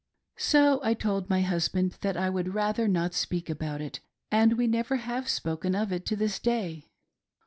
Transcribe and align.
So 0.39 0.79
I 0.81 0.95
told 0.95 1.29
my 1.29 1.41
husband 1.41 1.97
that 2.01 2.17
I 2.17 2.27
would 2.27 2.55
rather 2.55 2.87
not 2.87 3.13
speak 3.13 3.51
about 3.51 3.81
it, 3.81 3.99
and 4.31 4.57
we 4.57 4.65
never 4.65 4.95
have 4.95 5.29
spoken 5.29 5.75
of 5.75 5.91
it 5.91 6.07
to 6.07 6.15
this 6.15 6.39
day. 6.39 6.87